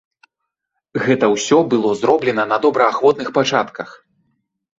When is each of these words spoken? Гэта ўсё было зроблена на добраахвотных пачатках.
Гэта 1.05 1.25
ўсё 1.33 1.59
было 1.73 1.91
зроблена 1.99 2.47
на 2.53 2.57
добраахвотных 2.65 3.27
пачатках. 3.37 3.89